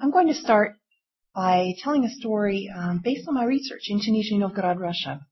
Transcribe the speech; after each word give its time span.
I'm 0.00 0.12
going 0.12 0.28
to 0.28 0.34
start 0.34 0.76
by 1.34 1.72
telling 1.82 2.04
a 2.04 2.10
story 2.10 2.70
um, 2.72 3.00
based 3.02 3.26
on 3.26 3.34
my 3.34 3.44
research 3.44 3.88
in 3.88 3.98
Nizhny 3.98 4.38
Novgorod, 4.38 4.78
Russia. 4.78 5.26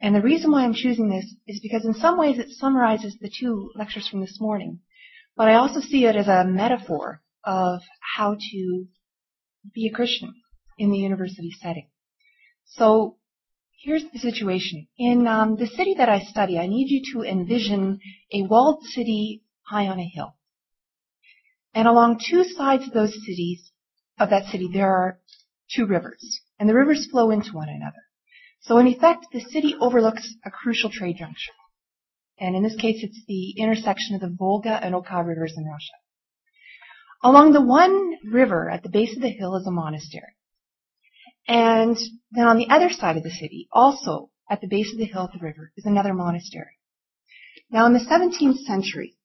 And 0.00 0.12
the 0.12 0.22
reason 0.22 0.50
why 0.50 0.64
I'm 0.64 0.74
choosing 0.74 1.08
this 1.08 1.32
is 1.46 1.60
because 1.62 1.84
in 1.84 1.94
some 1.94 2.18
ways 2.18 2.38
it 2.38 2.50
summarizes 2.50 3.16
the 3.20 3.30
two 3.30 3.70
lectures 3.76 4.08
from 4.08 4.20
this 4.20 4.40
morning. 4.40 4.80
But 5.36 5.48
I 5.48 5.54
also 5.54 5.78
see 5.78 6.04
it 6.04 6.16
as 6.16 6.26
a 6.26 6.44
metaphor 6.44 7.22
of 7.44 7.80
how 8.16 8.34
to 8.34 8.86
be 9.72 9.86
a 9.86 9.94
Christian 9.94 10.34
in 10.78 10.90
the 10.90 10.98
university 10.98 11.52
setting. 11.62 11.88
So 12.64 13.18
here's 13.84 14.04
the 14.12 14.18
situation. 14.18 14.88
In 14.98 15.28
um, 15.28 15.54
the 15.54 15.68
city 15.68 15.94
that 15.98 16.08
I 16.08 16.20
study, 16.20 16.58
I 16.58 16.66
need 16.66 16.88
you 16.88 17.02
to 17.12 17.28
envision 17.28 18.00
a 18.32 18.42
walled 18.42 18.82
city 18.82 19.44
high 19.62 19.86
on 19.86 20.00
a 20.00 20.10
hill. 20.12 20.34
And 21.72 21.86
along 21.86 22.20
two 22.28 22.42
sides 22.42 22.88
of 22.88 22.92
those 22.92 23.14
cities, 23.24 23.71
of 24.22 24.30
that 24.30 24.46
city, 24.46 24.68
there 24.72 24.90
are 24.90 25.18
two 25.70 25.86
rivers. 25.86 26.40
And 26.58 26.68
the 26.68 26.74
rivers 26.74 27.08
flow 27.10 27.30
into 27.30 27.52
one 27.52 27.68
another. 27.68 28.02
So 28.60 28.78
in 28.78 28.86
effect, 28.86 29.26
the 29.32 29.40
city 29.40 29.74
overlooks 29.80 30.34
a 30.44 30.50
crucial 30.50 30.90
trade 30.90 31.16
junction. 31.18 31.54
And 32.38 32.56
in 32.56 32.62
this 32.62 32.76
case, 32.76 33.02
it's 33.02 33.20
the 33.26 33.50
intersection 33.58 34.14
of 34.14 34.20
the 34.20 34.34
Volga 34.36 34.78
and 34.82 34.94
Oka 34.94 35.22
rivers 35.24 35.54
in 35.56 35.64
Russia. 35.64 35.92
Along 37.22 37.52
the 37.52 37.62
one 37.62 38.14
river 38.24 38.70
at 38.70 38.82
the 38.82 38.88
base 38.88 39.14
of 39.14 39.22
the 39.22 39.30
hill 39.30 39.56
is 39.56 39.66
a 39.66 39.70
monastery. 39.70 40.36
And 41.46 41.96
then 42.30 42.46
on 42.46 42.58
the 42.58 42.68
other 42.68 42.90
side 42.90 43.16
of 43.16 43.22
the 43.22 43.30
city, 43.30 43.68
also 43.72 44.30
at 44.50 44.60
the 44.60 44.68
base 44.68 44.92
of 44.92 44.98
the 44.98 45.04
hill 45.04 45.24
of 45.24 45.32
the 45.32 45.44
river, 45.44 45.72
is 45.76 45.86
another 45.86 46.14
monastery. 46.14 46.78
Now 47.70 47.86
in 47.86 47.92
the 47.92 48.00
17th 48.00 48.64
century, 48.64 49.16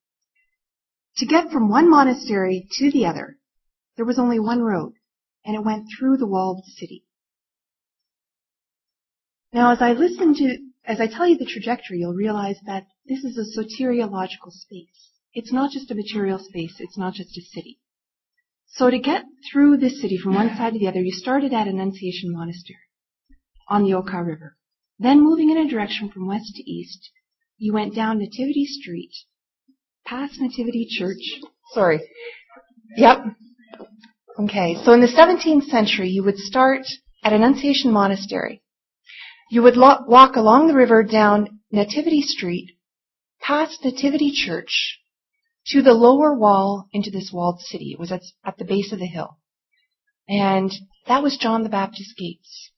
to 1.18 1.26
get 1.26 1.52
from 1.52 1.70
one 1.70 1.90
monastery 1.90 2.68
to 2.80 2.92
the 2.92 3.06
other, 3.06 3.37
there 3.98 4.06
was 4.06 4.20
only 4.20 4.40
one 4.40 4.62
road, 4.62 4.94
and 5.44 5.56
it 5.56 5.66
went 5.66 5.88
through 5.98 6.18
the 6.18 6.28
walled 6.28 6.64
city. 6.66 7.04
Now, 9.52 9.72
as 9.72 9.82
I 9.82 9.94
listen 9.94 10.36
to, 10.36 10.58
as 10.86 11.02
I 11.02 11.08
tell 11.08 11.28
you 11.28 11.38
the 11.38 11.46
trajectory, 11.46 12.00
you'll 12.00 12.14
realize 12.14 12.58
that 12.66 12.86
this 13.08 13.24
is 13.24 13.38
a 13.38 13.60
soteriological 13.60 14.52
space. 14.52 15.12
It's 15.34 15.52
not 15.52 15.72
just 15.72 15.92
a 15.92 15.96
material 15.96 16.40
space. 16.40 16.76
It's 16.80 16.98
not 16.98 17.14
just 17.14 17.38
a 17.38 17.42
city. 17.42 17.80
So 18.68 18.90
to 18.90 19.00
get 19.00 19.24
through 19.52 19.78
this 19.78 20.02
city 20.02 20.18
from 20.18 20.36
one 20.36 20.56
side 20.56 20.74
to 20.74 20.80
the 20.80 20.88
other, 20.88 21.02
you 21.02 21.12
started 21.12 21.54
at 21.54 21.68
Annunciation 21.68 22.32
Monastery 22.32 22.78
on 23.68 23.84
the 23.84 23.94
Oka 23.94 24.24
River. 24.24 24.58
Then 25.00 25.22
moving 25.24 25.50
in 25.50 25.58
a 25.58 25.70
direction 25.70 26.10
from 26.10 26.28
west 26.28 26.54
to 26.56 26.70
east, 26.70 27.10
you 27.58 27.74
went 27.74 27.96
down 27.96 28.20
Nativity 28.20 28.66
Street, 28.66 29.12
past 30.06 30.40
Nativity 30.40 30.88
Church. 30.90 31.22
Sorry. 31.74 32.02
Yep. 32.96 33.18
Okay. 34.40 34.76
So 34.84 34.94
in 34.94 35.02
the 35.02 35.08
17th 35.08 35.66
century, 35.66 36.10
you 36.10 36.24
would 36.24 36.38
start 36.38 36.86
at 37.24 37.34
Annunciation 37.34 37.92
Monastery. 37.92 38.62
You 39.50 39.64
would 39.64 39.78
lo- 39.78 40.04
walk 40.08 40.36
along 40.36 40.68
the 40.68 40.76
river 40.76 41.04
down 41.04 41.62
Nativity 41.72 42.22
Street, 42.22 42.78
past 43.42 43.84
Nativity 43.84 44.32
Church, 44.32 45.00
to 45.68 45.82
the 45.82 45.94
lower 45.94 46.38
wall 46.38 46.88
into 46.94 47.10
this 47.10 47.32
walled 47.34 47.62
city. 47.62 47.92
It 47.92 48.00
was 48.00 48.12
at, 48.12 48.22
at 48.46 48.58
the 48.58 48.66
base 48.66 48.92
of 48.92 49.00
the 49.00 49.08
hill. 49.08 49.40
And 50.30 50.72
that 51.08 51.24
was 51.24 51.38
John 51.38 51.64
the 51.64 51.70
Baptist's 51.70 52.14
gates, 52.14 52.70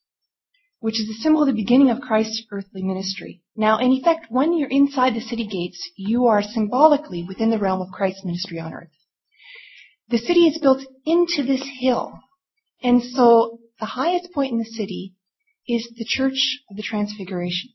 which 0.80 1.00
is 1.00 1.09
a 1.09 1.22
symbol 1.22 1.42
of 1.42 1.48
the 1.48 1.62
beginning 1.62 1.90
of 1.90 2.00
Christ's 2.00 2.44
earthly 2.52 2.84
ministry. 2.84 3.42
Now, 3.56 3.80
in 3.80 3.92
effect, 3.92 4.28
when 4.30 4.58
you're 4.58 4.69
inside 4.69 5.14
the 5.14 5.22
city 5.22 5.46
gates, 5.46 5.90
you 5.98 6.28
are 6.28 6.42
symbolically 6.42 7.25
within 7.28 7.50
the 7.50 7.59
realm 7.59 7.81
of 7.81 7.92
Christ's 7.92 8.24
ministry 8.24 8.59
on 8.59 8.74
earth. 8.74 8.90
The 10.09 10.18
city 10.18 10.47
is 10.47 10.59
built 10.59 10.81
into 11.06 11.44
this 11.44 11.64
hill. 11.80 12.14
And 12.81 13.03
so 13.03 13.59
the 13.80 13.86
highest 13.86 14.31
point 14.34 14.52
in 14.52 14.58
the 14.58 14.66
city 14.66 15.14
is 15.68 15.88
the 15.96 16.06
Church 16.06 16.59
of 16.70 16.78
the 16.78 16.84
Transfiguration. 16.84 17.70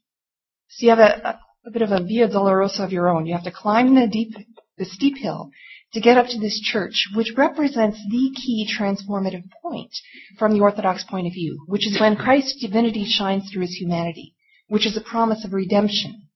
So 0.69 0.87
you 0.87 0.91
have 0.91 0.99
a, 0.99 1.29
a, 1.29 1.41
a 1.67 1.71
bit 1.71 1.83
of 1.83 1.93
a 1.93 2.03
Via 2.03 2.29
Dolorosa 2.29 2.85
of 2.85 2.93
your 2.93 3.09
own. 3.09 3.27
You 3.27 3.35
have 3.35 3.45
to 3.45 3.53
climb 3.53 3.95
the 3.95 4.09
deep, 4.09 4.35
the 4.77 4.85
steep 4.85 5.17
hill 5.17 5.51
to 5.93 6.01
get 6.01 6.19
up 6.19 6.27
to 6.27 6.41
this 6.41 6.61
church, 6.61 7.09
which 7.15 7.35
represents 7.37 7.99
the 8.11 8.35
key 8.35 8.69
transformative 8.69 9.45
point 9.63 9.93
from 10.37 10.53
the 10.53 10.61
Orthodox 10.61 11.05
point 11.05 11.29
of 11.29 11.33
view, 11.33 11.65
which 11.69 11.87
is 11.87 12.01
when 12.01 12.17
Christ's 12.17 12.61
divinity 12.61 13.05
shines 13.05 13.49
through 13.49 13.63
his 13.63 13.77
humanity, 13.77 14.35
which 14.67 14.87
is 14.87 14.97
a 14.97 15.01
promise 15.01 15.45
of 15.45 15.53
redemption 15.53 16.29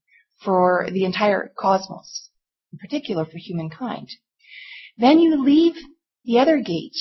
for 0.45 0.87
the 0.93 1.05
entire 1.05 1.51
cosmos, 1.59 2.31
in 2.73 2.79
particular 2.79 3.25
for 3.25 3.39
humankind. 3.39 4.09
Then 4.99 5.21
you 5.21 5.43
leave 5.43 5.77
the 6.25 6.41
other 6.41 6.61
gate, 6.61 6.97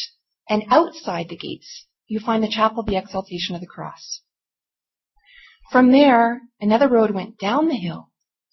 and 0.48 0.64
outside 0.70 1.30
the 1.30 1.36
gates, 1.36 1.86
you 2.08 2.20
find 2.20 2.44
the 2.44 2.48
chapel 2.48 2.80
of 2.80 2.86
the 2.86 2.96
exaltation 2.96 3.56
of 3.56 3.62
the 3.62 3.68
cross. 3.68 4.22
From 5.72 5.92
there, 5.92 6.42
another 6.62 6.88
road 6.88 7.12
went 7.12 7.40
down 7.40 7.68
the 7.68 7.76
hill 7.76 8.12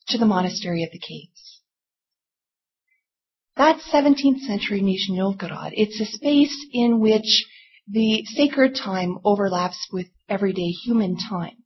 to 0.08 0.18
the 0.18 0.26
monastery 0.26 0.82
of 0.82 0.90
the 0.90 0.98
caves. 0.98 1.60
That's 3.56 3.88
17th 3.92 4.40
century 4.40 4.80
Nizhny 4.80 5.18
Novgorod. 5.18 5.74
It's 5.76 6.00
a 6.00 6.06
space 6.06 6.66
in 6.72 6.98
which 6.98 7.46
the 7.86 8.24
sacred 8.34 8.74
time 8.74 9.18
overlaps 9.24 9.86
with 9.92 10.06
everyday 10.28 10.70
human 10.70 11.16
time. 11.16 11.64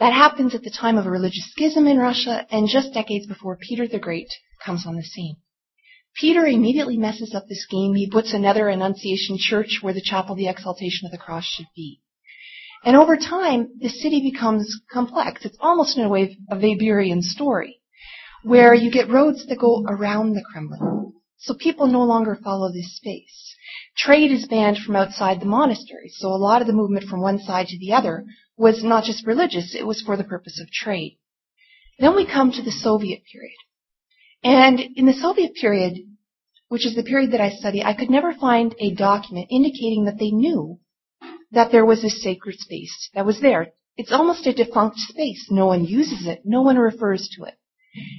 That 0.00 0.12
happens 0.12 0.54
at 0.54 0.62
the 0.62 0.70
time 0.70 0.98
of 0.98 1.06
a 1.06 1.10
religious 1.10 1.50
schism 1.52 1.86
in 1.86 1.96
Russia 1.98 2.44
and 2.50 2.68
just 2.68 2.92
decades 2.92 3.26
before 3.26 3.56
Peter 3.56 3.86
the 3.86 4.00
Great 4.00 4.28
comes 4.62 4.84
on 4.84 4.96
the 4.96 5.02
scene. 5.02 5.36
Peter 6.14 6.46
immediately 6.46 6.96
messes 6.96 7.34
up 7.34 7.46
the 7.48 7.54
scheme. 7.56 7.94
He 7.94 8.08
puts 8.08 8.32
another 8.32 8.68
Annunciation 8.68 9.36
church 9.38 9.78
where 9.82 9.94
the 9.94 10.00
chapel 10.00 10.32
of 10.32 10.38
the 10.38 10.48
exaltation 10.48 11.06
of 11.06 11.12
the 11.12 11.18
cross 11.18 11.44
should 11.44 11.66
be. 11.74 12.00
And 12.84 12.96
over 12.96 13.16
time, 13.16 13.68
the 13.80 13.88
city 13.88 14.20
becomes 14.30 14.80
complex. 14.92 15.44
It's 15.44 15.58
almost 15.60 15.96
in 15.96 16.04
a 16.04 16.08
way 16.08 16.36
a 16.50 16.56
Weberian 16.56 17.22
story, 17.22 17.80
where 18.42 18.74
you 18.74 18.90
get 18.90 19.08
roads 19.08 19.46
that 19.46 19.58
go 19.58 19.84
around 19.88 20.34
the 20.34 20.44
Kremlin. 20.52 21.14
So 21.38 21.54
people 21.54 21.86
no 21.86 22.02
longer 22.02 22.38
follow 22.42 22.70
this 22.70 22.96
space. 22.96 23.54
Trade 23.96 24.30
is 24.30 24.46
banned 24.46 24.78
from 24.78 24.96
outside 24.96 25.40
the 25.40 25.46
monastery, 25.46 26.10
so 26.10 26.28
a 26.28 26.36
lot 26.36 26.60
of 26.60 26.66
the 26.66 26.72
movement 26.72 27.06
from 27.06 27.20
one 27.20 27.38
side 27.38 27.66
to 27.68 27.78
the 27.78 27.92
other 27.92 28.24
was 28.56 28.84
not 28.84 29.04
just 29.04 29.26
religious, 29.26 29.74
it 29.74 29.86
was 29.86 30.00
for 30.00 30.16
the 30.16 30.24
purpose 30.24 30.60
of 30.60 30.70
trade. 30.70 31.18
Then 31.98 32.14
we 32.14 32.26
come 32.26 32.52
to 32.52 32.62
the 32.62 32.70
Soviet 32.70 33.22
period. 33.30 33.56
And 34.44 34.78
in 34.78 35.06
the 35.06 35.14
Soviet 35.14 35.54
period, 35.54 35.94
which 36.68 36.86
is 36.86 36.94
the 36.94 37.02
period 37.02 37.32
that 37.32 37.40
I 37.40 37.50
study, 37.50 37.82
I 37.82 37.94
could 37.94 38.10
never 38.10 38.34
find 38.34 38.74
a 38.78 38.94
document 38.94 39.48
indicating 39.50 40.04
that 40.04 40.18
they 40.18 40.30
knew 40.30 40.78
that 41.52 41.72
there 41.72 41.86
was 41.86 42.04
a 42.04 42.10
sacred 42.10 42.58
space 42.58 43.10
that 43.14 43.24
was 43.24 43.40
there. 43.40 43.72
It's 43.96 44.12
almost 44.12 44.46
a 44.46 44.52
defunct 44.52 44.98
space. 44.98 45.46
No 45.50 45.66
one 45.66 45.84
uses 45.84 46.26
it. 46.26 46.42
No 46.44 46.62
one 46.62 46.76
refers 46.76 47.28
to 47.36 47.44
it. 47.44 47.54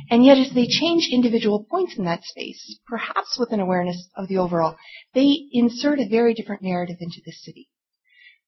And 0.10 0.26
yet 0.26 0.38
as 0.38 0.52
they 0.54 0.68
change 0.68 1.10
individual 1.12 1.68
points 1.70 1.98
in 1.98 2.06
that 2.06 2.24
space, 2.24 2.80
perhaps 2.88 3.38
with 3.38 3.52
an 3.52 3.60
awareness 3.60 4.08
of 4.16 4.28
the 4.28 4.38
overall, 4.38 4.78
they 5.14 5.36
insert 5.52 6.00
a 6.00 6.08
very 6.08 6.34
different 6.34 6.64
narrative 6.64 6.98
into 7.02 7.22
the 7.26 7.34
city. 7.34 7.70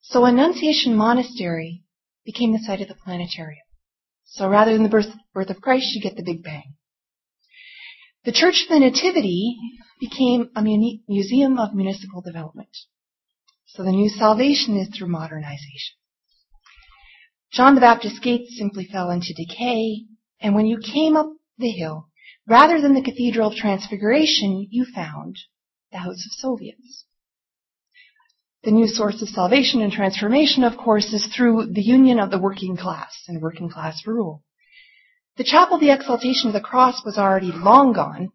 So 0.01 0.23
Annunciation 0.23 0.95
Monastery 0.95 1.83
became 2.25 2.53
the 2.53 2.59
site 2.59 2.81
of 2.81 2.87
the 2.87 2.95
planetarium. 2.95 3.65
So 4.23 4.47
rather 4.47 4.73
than 4.73 4.83
the 4.83 4.89
birth, 4.89 5.13
birth 5.33 5.49
of 5.49 5.61
Christ, 5.61 5.93
you 5.93 6.01
get 6.01 6.15
the 6.15 6.23
Big 6.23 6.43
Bang. 6.43 6.76
The 8.27 8.33
Church 8.33 8.63
of 8.63 8.73
the 8.73 8.79
Nativity 8.81 9.55
became 10.01 10.49
a 10.53 10.61
museum 10.61 11.57
of 11.57 11.73
municipal 11.73 12.19
development. 12.19 12.75
So 13.67 13.83
the 13.83 13.91
new 13.93 14.09
salvation 14.09 14.75
is 14.75 14.89
through 14.89 15.07
modernization. 15.07 15.95
John 17.53 17.75
the 17.75 17.79
Baptist's 17.79 18.19
gates 18.19 18.57
simply 18.57 18.83
fell 18.83 19.11
into 19.11 19.33
decay, 19.33 20.07
and 20.41 20.53
when 20.53 20.65
you 20.65 20.77
came 20.79 21.15
up 21.15 21.31
the 21.57 21.69
hill, 21.69 22.09
rather 22.45 22.81
than 22.81 22.95
the 22.95 23.01
Cathedral 23.01 23.51
of 23.51 23.55
Transfiguration, 23.55 24.67
you 24.71 24.83
found 24.93 25.37
the 25.93 25.99
House 25.99 26.25
of 26.25 26.33
Soviets. 26.33 27.05
The 28.63 28.71
new 28.71 28.87
source 28.87 29.21
of 29.21 29.29
salvation 29.29 29.81
and 29.81 29.93
transformation, 29.93 30.65
of 30.65 30.75
course, 30.75 31.13
is 31.13 31.33
through 31.33 31.67
the 31.71 31.81
union 31.81 32.19
of 32.19 32.31
the 32.31 32.39
working 32.39 32.75
class 32.75 33.23
and 33.29 33.41
working 33.41 33.69
class 33.69 34.05
rule. 34.05 34.43
The 35.37 35.43
Chapel 35.43 35.75
of 35.75 35.81
the 35.81 35.91
Exaltation 35.91 36.47
of 36.47 36.53
the 36.53 36.59
Cross 36.59 37.05
was 37.05 37.17
already 37.17 37.51
long 37.51 37.93
gone, 37.93 38.29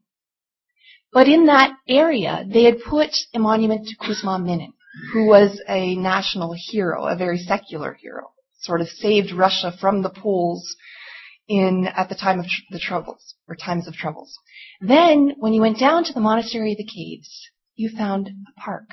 but 1.12 1.28
in 1.28 1.46
that 1.46 1.76
area 1.88 2.44
they 2.48 2.62
had 2.62 2.82
put 2.82 3.10
a 3.34 3.38
monument 3.38 3.88
to 3.88 3.96
Kuzma 3.96 4.38
Minin 4.38 4.72
who 5.12 5.26
was 5.26 5.60
a 5.68 5.96
national 5.96 6.54
hero, 6.54 7.06
a 7.06 7.16
very 7.16 7.38
secular 7.38 7.94
hero, 7.94 8.32
sort 8.60 8.80
of 8.80 8.88
saved 8.88 9.32
Russia 9.32 9.72
from 9.80 10.02
the 10.02 10.10
Poles 10.10 10.76
in 11.48 11.88
at 11.88 12.08
the 12.08 12.14
time 12.14 12.38
of 12.38 12.46
tr- 12.46 12.62
the 12.70 12.78
troubles 12.78 13.34
or 13.48 13.56
times 13.56 13.88
of 13.88 13.94
troubles. 13.94 14.38
Then, 14.80 15.34
when 15.38 15.54
you 15.54 15.60
went 15.60 15.78
down 15.78 16.04
to 16.04 16.12
the 16.12 16.20
monastery 16.20 16.72
of 16.72 16.78
the 16.78 16.84
caves, 16.84 17.48
you 17.74 17.90
found 17.96 18.28
a 18.28 18.60
park 18.60 18.90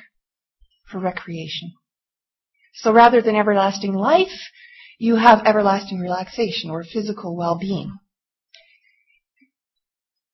for 0.89 0.99
recreation. 0.99 1.73
So 2.73 2.91
rather 2.91 3.21
than 3.21 3.35
everlasting 3.35 3.93
life, 3.93 4.49
you 4.99 5.15
have 5.15 5.45
everlasting 5.45 5.99
relaxation 5.99 6.69
or 6.69 6.83
physical 6.83 7.35
well-being. 7.35 7.97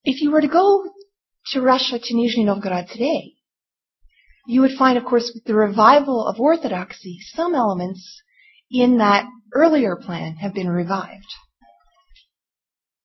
If 0.04 0.22
you 0.22 0.32
were 0.32 0.42
to 0.42 0.48
go 0.48 0.84
to 1.52 1.62
Russia, 1.62 2.00
to 2.00 2.14
Nizhny 2.14 2.44
Novgorod 2.44 2.88
today, 2.90 3.34
you 4.48 4.62
would 4.62 4.78
find, 4.78 4.98
of 4.98 5.06
course, 5.06 5.32
with 5.34 5.44
the 5.46 5.54
revival 5.54 6.26
of 6.28 6.40
orthodoxy, 6.40 7.20
some 7.34 7.54
elements 7.54 8.22
in 8.70 8.98
that 8.98 9.26
earlier 9.54 9.96
plan 9.96 10.36
have 10.38 10.54
been 10.54 10.70
revived. 10.70 11.32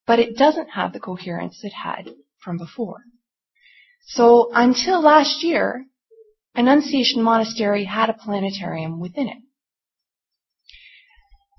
But 0.06 0.18
it 0.18 0.36
doesn't 0.36 0.70
have 0.70 0.92
the 0.92 1.00
coherence 1.00 1.60
it 1.62 1.72
had 1.72 2.10
from 2.42 2.56
before. 2.56 3.02
So 4.06 4.50
until 4.54 5.02
last 5.02 5.44
year, 5.44 5.84
Annunciation 6.54 7.22
Monastery 7.22 7.84
had 7.84 8.08
a 8.08 8.14
planetarium 8.14 8.98
within 8.98 9.28
it. 9.28 9.38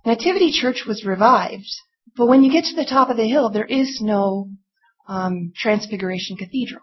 Nativity 0.05 0.51
Church 0.51 0.83
was 0.87 1.05
revived, 1.05 1.69
but 2.15 2.27
when 2.27 2.43
you 2.43 2.51
get 2.51 2.65
to 2.65 2.75
the 2.75 2.85
top 2.85 3.09
of 3.09 3.17
the 3.17 3.27
hill, 3.27 3.49
there 3.49 3.65
is 3.65 3.99
no 4.01 4.49
um, 5.07 5.51
Transfiguration 5.55 6.37
Cathedral. 6.37 6.81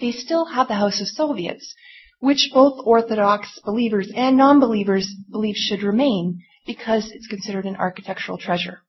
They 0.00 0.10
still 0.10 0.46
have 0.46 0.68
the 0.68 0.74
House 0.74 1.00
of 1.00 1.06
Soviets, 1.06 1.74
which 2.18 2.50
both 2.52 2.80
Orthodox 2.84 3.60
believers 3.64 4.10
and 4.14 4.36
non-believers 4.36 5.08
believe 5.30 5.54
should 5.56 5.82
remain 5.82 6.40
because 6.66 7.10
it's 7.12 7.28
considered 7.28 7.66
an 7.66 7.76
architectural 7.76 8.38
treasure. 8.38 8.80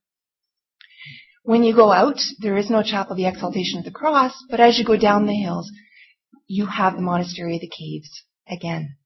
When 1.44 1.64
you 1.64 1.76
go 1.76 1.92
out, 1.92 2.20
there 2.40 2.58
is 2.58 2.70
no 2.70 2.84
chapel 2.84 3.12
of 3.12 3.18
the 3.18 3.28
Exaltation 3.28 3.80
of 3.80 3.86
the 3.86 3.92
Cross, 3.92 4.34
but 4.50 4.60
as 4.60 4.78
you 4.78 4.86
go 4.86 4.98
down 4.98 5.28
the 5.28 5.34
hills, 5.34 5.72
you 6.48 6.66
have 6.66 6.96
the 6.96 7.02
Monastery 7.02 7.56
of 7.56 7.62
the 7.62 7.70
Caves 7.70 8.24
again. 8.50 8.98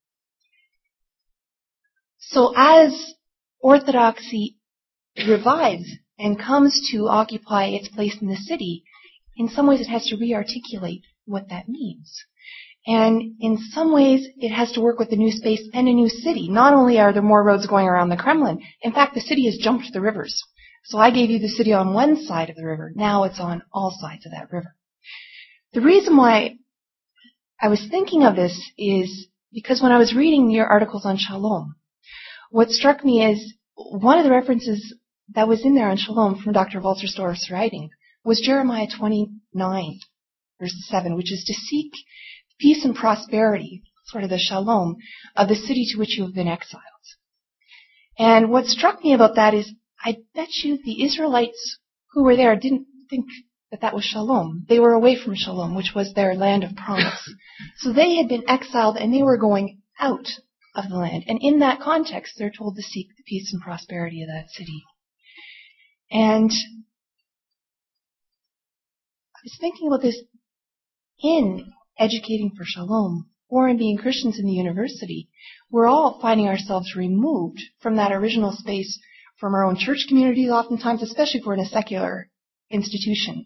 So 2.20 2.54
as 2.56 3.14
Orthodoxy 3.60 4.58
revives 5.18 5.90
and 6.18 6.40
comes 6.40 6.90
to 6.92 7.08
occupy 7.08 7.66
its 7.66 7.88
place 7.90 8.18
in 8.22 8.28
the 8.28 8.36
city, 8.36 8.84
in 9.36 9.50
some 9.50 9.68
ways 9.68 9.82
it 9.82 9.88
has 9.88 10.06
to 10.08 10.18
re-articulate 10.18 11.02
what 11.26 11.50
that 11.50 11.68
means. 11.68 12.24
And 12.88 13.36
in 13.40 13.58
some 13.58 13.94
ways, 13.94 14.28
it 14.38 14.50
has 14.50 14.72
to 14.72 14.82
work 14.82 14.98
with 14.98 15.12
a 15.12 15.16
new 15.16 15.32
space 15.32 15.62
and 15.74 15.88
a 15.88 15.94
new 15.94 16.10
city. 16.10 16.50
Not 16.50 16.74
only 16.74 17.00
are 17.00 17.14
there 17.14 17.22
more 17.22 17.44
roads 17.44 17.68
going 17.68 17.88
around 17.88 18.10
the 18.10 18.18
Kremlin, 18.18 18.60
in 18.82 18.92
fact, 18.92 19.14
the 19.14 19.22
city 19.22 19.46
has 19.46 19.58
jumped 19.58 19.94
the 19.94 20.02
rivers. 20.02 20.44
So 20.86 20.98
I 20.98 21.12
gave 21.12 21.30
you 21.30 21.38
the 21.38 21.48
city 21.48 21.74
on 21.74 21.94
one 21.94 22.24
side 22.24 22.50
of 22.50 22.56
the 22.56 22.66
river. 22.66 22.92
Now 22.96 23.24
it's 23.26 23.40
on 23.40 23.62
all 23.72 23.96
sides 24.00 24.26
of 24.26 24.32
that 24.32 24.52
river. 24.52 24.76
The 25.74 25.82
reason 25.82 26.18
why 26.18 26.56
I 27.62 27.68
was 27.68 27.88
thinking 27.90 28.24
of 28.24 28.36
this 28.36 28.60
is 28.80 29.28
because 29.54 29.82
when 29.82 29.92
I 29.92 30.00
was 30.00 30.16
reading 30.16 30.50
your 30.50 30.66
articles 30.66 31.06
on 31.06 31.18
Shalom, 31.18 31.76
what 32.50 32.70
struck 32.70 33.06
me 33.06 33.24
is 33.24 33.54
one 33.76 34.18
of 34.18 34.24
the 34.24 34.32
references 34.32 34.96
that 35.34 35.48
was 35.48 35.64
in 35.64 35.76
there 35.76 35.90
on 35.90 35.98
Shalom 35.98 36.42
from 36.42 36.54
Dr. 36.54 36.80
Wolterstorff's 36.82 37.50
writing 37.52 37.90
was 38.24 38.42
Jeremiah 38.42 38.88
29, 38.98 40.00
verse 40.60 40.76
7, 40.88 41.16
which 41.16 41.32
is 41.32 41.44
to 41.46 41.54
seek 41.54 41.92
peace 42.60 42.86
and 42.86 42.96
prosperity, 42.96 43.82
sort 44.06 44.24
of 44.24 44.30
the 44.30 44.38
shalom, 44.38 44.98
of 45.36 45.48
the 45.48 45.56
city 45.56 45.86
to 45.92 45.98
which 45.98 46.18
you 46.18 46.26
have 46.26 46.36
been 46.36 46.48
exiled. 46.48 46.84
And 48.18 48.52
what 48.52 48.66
struck 48.66 49.04
me 49.04 49.14
about 49.14 49.36
that 49.36 49.54
is, 49.54 49.74
I 50.04 50.18
bet 50.36 50.50
you 50.64 50.78
the 50.78 51.04
Israelites 51.04 51.80
who 52.12 52.24
were 52.24 52.36
there 52.36 52.56
didn't 52.56 52.88
think 53.10 53.26
that 53.72 53.82
that 53.82 53.96
was 53.96 54.04
shalom. 54.04 54.66
They 54.68 54.80
were 54.80 54.94
away 54.94 55.18
from 55.18 55.36
shalom, 55.36 55.76
which 55.76 55.94
was 55.96 56.14
their 56.14 56.36
land 56.36 56.64
of 56.64 56.76
promise. 56.76 57.34
so 57.78 57.94
they 57.94 58.16
had 58.16 58.28
been 58.28 58.44
exiled 58.48 58.98
and 58.98 59.14
they 59.14 59.24
were 59.24 59.38
going 59.38 59.82
out 60.00 60.28
of 60.76 60.90
the 60.90 60.98
land. 60.98 61.24
And 61.28 61.40
in 61.42 61.60
that 61.60 61.80
context, 61.80 62.34
they're 62.38 62.52
told 62.52 62.76
to 62.76 62.82
seek 62.82 63.08
the 63.16 63.24
peace 63.26 63.52
and 63.54 63.62
prosperity 63.62 64.22
of 64.22 64.30
that 64.30 64.50
city. 64.50 64.84
And 66.12 66.52
I 69.36 69.40
was 69.44 69.58
thinking 69.60 69.88
about 69.88 70.02
this 70.02 70.22
in 71.24 71.72
educating 71.98 72.52
for 72.56 72.64
shalom 72.66 73.30
or 73.48 73.70
in 73.70 73.78
being 73.78 73.98
Christians 73.98 74.38
in 74.38 74.46
the 74.46 74.52
university, 74.52 75.30
we're 75.70 75.88
all 75.88 76.20
finding 76.22 76.48
ourselves 76.48 76.96
removed 76.96 77.62
from 77.82 77.96
that 77.96 78.12
original 78.12 78.52
space 78.52 79.00
from 79.40 79.56
our 79.56 79.66
own 79.66 79.78
church 79.78 80.06
communities 80.08 80.52
oftentimes, 80.52 81.02
especially 81.02 81.40
if 81.40 81.46
we're 81.46 81.56
in 81.56 81.62
a 81.62 81.66
secular 81.66 82.30
institution, 82.70 83.46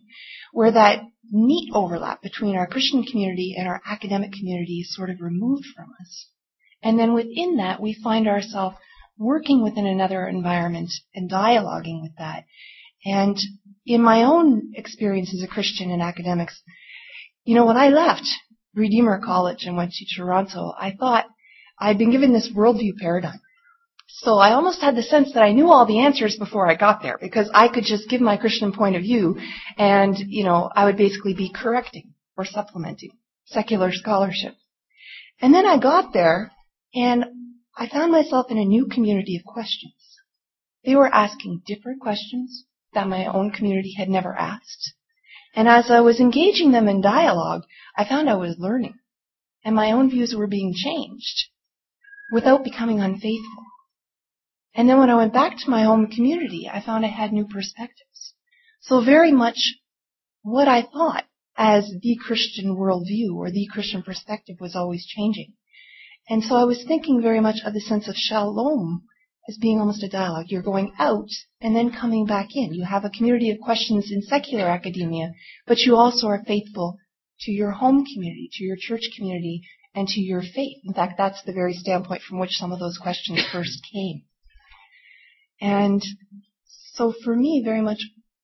where 0.51 0.71
that 0.71 1.03
neat 1.31 1.71
overlap 1.73 2.21
between 2.21 2.55
our 2.55 2.67
Christian 2.67 3.03
community 3.03 3.55
and 3.57 3.67
our 3.67 3.81
academic 3.85 4.31
community 4.33 4.79
is 4.81 4.95
sort 4.95 5.09
of 5.09 5.21
removed 5.21 5.65
from 5.75 5.89
us. 6.01 6.27
And 6.83 6.99
then 6.99 7.13
within 7.13 7.57
that, 7.57 7.81
we 7.81 7.97
find 8.03 8.27
ourselves 8.27 8.75
working 9.17 9.63
within 9.63 9.85
another 9.85 10.27
environment 10.27 10.91
and 11.13 11.29
dialoguing 11.29 12.01
with 12.01 12.15
that. 12.17 12.45
And 13.05 13.37
in 13.85 14.01
my 14.01 14.23
own 14.23 14.73
experience 14.75 15.33
as 15.33 15.43
a 15.43 15.47
Christian 15.47 15.91
in 15.91 16.01
academics, 16.01 16.61
you 17.43 17.55
know, 17.55 17.65
when 17.65 17.77
I 17.77 17.89
left 17.89 18.27
Redeemer 18.73 19.21
College 19.23 19.65
and 19.65 19.77
went 19.77 19.91
to 19.93 20.05
Toronto, 20.15 20.73
I 20.77 20.91
thought 20.91 21.25
I'd 21.79 21.97
been 21.97 22.11
given 22.11 22.33
this 22.33 22.51
worldview 22.55 22.97
paradigm. 22.99 23.39
So 24.07 24.37
I 24.37 24.53
almost 24.53 24.81
had 24.81 24.95
the 24.95 25.03
sense 25.03 25.33
that 25.33 25.43
I 25.43 25.51
knew 25.51 25.71
all 25.71 25.85
the 25.85 25.99
answers 25.99 26.37
before 26.37 26.69
I 26.69 26.75
got 26.75 27.01
there 27.01 27.17
because 27.19 27.49
I 27.53 27.67
could 27.67 27.83
just 27.83 28.09
give 28.09 28.21
my 28.21 28.37
Christian 28.37 28.71
point 28.71 28.95
of 28.95 29.01
view 29.01 29.37
and, 29.77 30.15
you 30.17 30.43
know, 30.43 30.69
I 30.75 30.85
would 30.85 30.97
basically 30.97 31.33
be 31.33 31.51
correcting 31.51 32.13
or 32.37 32.45
supplementing 32.45 33.11
secular 33.45 33.91
scholarship. 33.91 34.53
And 35.41 35.53
then 35.53 35.65
I 35.65 35.79
got 35.79 36.13
there 36.13 36.51
and 36.93 37.25
I 37.77 37.89
found 37.89 38.11
myself 38.11 38.49
in 38.49 38.57
a 38.57 38.65
new 38.65 38.87
community 38.87 39.35
of 39.35 39.43
questions. 39.43 39.93
They 40.85 40.95
were 40.95 41.13
asking 41.13 41.63
different 41.65 41.99
questions 41.99 42.65
that 42.93 43.07
my 43.07 43.25
own 43.25 43.51
community 43.51 43.93
had 43.97 44.09
never 44.09 44.33
asked. 44.35 44.93
And 45.53 45.67
as 45.67 45.91
I 45.91 46.01
was 46.01 46.19
engaging 46.19 46.71
them 46.71 46.87
in 46.87 47.01
dialogue, 47.01 47.63
I 47.97 48.07
found 48.07 48.29
I 48.29 48.35
was 48.35 48.55
learning. 48.59 48.95
And 49.63 49.75
my 49.75 49.91
own 49.91 50.09
views 50.09 50.33
were 50.35 50.47
being 50.47 50.73
changed 50.73 51.49
without 52.31 52.63
becoming 52.63 53.01
unfaithful. 53.01 53.63
And 54.73 54.87
then 54.87 54.99
when 54.99 55.09
I 55.09 55.15
went 55.15 55.33
back 55.33 55.57
to 55.57 55.69
my 55.69 55.83
home 55.83 56.07
community, 56.07 56.69
I 56.71 56.81
found 56.81 57.05
I 57.05 57.09
had 57.09 57.33
new 57.33 57.47
perspectives. 57.47 58.33
So 58.81 59.03
very 59.03 59.31
much 59.31 59.75
what 60.43 60.67
I 60.67 60.83
thought 60.83 61.25
as 61.57 61.89
the 62.01 62.17
Christian 62.25 62.75
worldview 62.75 63.33
or 63.35 63.49
the 63.49 63.67
Christian 63.71 64.03
perspective 64.03 64.57
was 64.59 64.75
always 64.75 65.05
changing. 65.05 65.53
And 66.29 66.43
so 66.43 66.55
I 66.55 66.63
was 66.63 66.83
thinking 66.87 67.21
very 67.21 67.39
much 67.39 67.57
of 67.65 67.73
the 67.73 67.81
sense 67.81 68.07
of 68.07 68.15
shalom 68.15 69.03
as 69.47 69.57
being 69.57 69.79
almost 69.79 70.03
a 70.03 70.09
dialogue. 70.09 70.45
You're 70.49 70.63
going 70.63 70.91
out 70.97 71.29
and 71.61 71.75
then 71.75 71.91
coming 71.91 72.25
back 72.25 72.47
in. 72.55 72.73
You 72.73 72.83
have 72.83 73.05
a 73.05 73.11
community 73.11 73.51
of 73.51 73.59
questions 73.59 74.11
in 74.11 74.21
secular 74.23 74.65
academia, 74.65 75.33
but 75.67 75.79
you 75.79 75.95
also 75.95 76.27
are 76.27 76.43
faithful 76.45 76.97
to 77.41 77.51
your 77.51 77.71
home 77.71 78.05
community, 78.05 78.49
to 78.53 78.63
your 78.63 78.77
church 78.79 79.03
community, 79.15 79.61
and 79.93 80.07
to 80.07 80.19
your 80.19 80.41
faith. 80.41 80.77
In 80.83 80.93
fact, 80.93 81.13
that's 81.17 81.43
the 81.43 81.53
very 81.53 81.73
standpoint 81.73 82.21
from 82.23 82.39
which 82.39 82.57
some 82.57 82.71
of 82.71 82.79
those 82.79 82.97
questions 82.97 83.45
first 83.51 83.79
came. 83.93 84.23
And 85.61 86.03
so 86.93 87.13
for 87.23 87.35
me, 87.35 87.61
very 87.63 87.81
much 87.81 87.99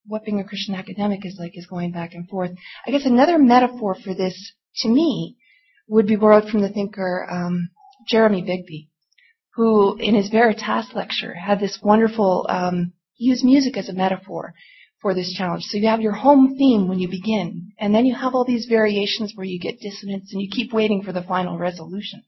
what 0.06 0.24
being 0.24 0.40
a 0.40 0.44
Christian 0.44 0.76
academic 0.76 1.26
is 1.26 1.38
like 1.40 1.52
is 1.56 1.68
going 1.68 1.92
back 1.92 2.14
and 2.14 2.28
forth. 2.28 2.52
I 2.86 2.92
guess 2.92 3.06
another 3.06 3.38
metaphor 3.38 3.96
for 3.96 4.14
this, 4.14 4.54
to 4.78 4.90
me, 4.90 5.38
would 5.92 6.08
be 6.08 6.16
borrowed 6.16 6.50
from 6.50 6.62
the 6.62 6.70
thinker 6.70 7.28
um, 7.30 7.70
Jeremy 8.08 8.42
Begbie 8.42 8.90
who 9.56 9.98
in 9.98 10.16
his 10.16 10.30
Veritas 10.30 10.94
lecture 10.94 11.34
had 11.34 11.60
this 11.60 11.80
wonderful, 11.84 12.46
um, 12.50 12.94
use 13.18 13.44
music 13.44 13.78
as 13.78 13.90
a 13.90 13.94
metaphor 13.94 14.54
for 15.02 15.14
this 15.14 15.34
challenge. 15.34 15.64
So 15.64 15.78
you 15.78 15.88
have 15.88 16.02
your 16.02 16.14
home 16.14 16.56
theme 16.58 16.88
when 16.88 17.00
you 17.00 17.10
begin, 17.10 17.72
and 17.78 17.94
then 17.94 18.06
you 18.06 18.16
have 18.16 18.34
all 18.34 18.46
these 18.46 18.68
variations 18.68 19.34
where 19.36 19.46
you 19.46 19.60
get 19.60 19.80
dissonance 19.80 20.32
and 20.32 20.42
you 20.42 20.50
keep 20.50 20.72
waiting 20.72 21.04
for 21.04 21.12
the 21.12 21.24
final 21.24 21.58
resolution. 21.58 22.24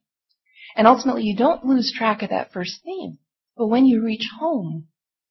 And 0.76 0.88
ultimately 0.88 1.24
you 1.24 1.36
don't 1.36 1.66
lose 1.66 1.94
track 1.96 2.24
of 2.24 2.30
that 2.30 2.52
first 2.52 2.82
theme, 2.84 3.20
but 3.56 3.68
when 3.68 3.86
you 3.86 4.04
reach 4.04 4.28
home, 4.40 4.88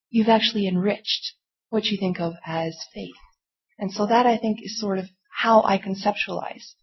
you've 0.09 0.29
actually 0.29 0.67
enriched 0.67 1.35
what 1.69 1.85
you 1.87 1.99
think 1.99 2.21
of 2.21 2.35
as 2.47 2.77
faith. 2.95 3.15
And 3.79 3.93
so 3.93 4.07
that 4.07 4.25
I 4.27 4.39
think 4.39 4.61
is 4.63 4.81
sort 4.81 4.99
of 4.99 5.07
how 5.31 5.63
I 5.63 5.79
conceptualize 5.79 6.75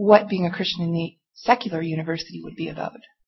what 0.00 0.30
being 0.30 0.46
a 0.46 0.50
Christian 0.50 0.82
in 0.82 0.92
the 0.92 1.14
secular 1.34 1.82
university 1.82 2.40
would 2.42 2.56
be 2.56 2.68
about. 2.68 3.00